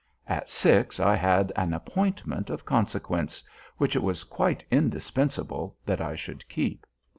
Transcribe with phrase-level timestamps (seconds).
[0.25, 3.43] At six I had an appointment of consequence,
[3.77, 6.87] which it was quite indispensable that I should keep.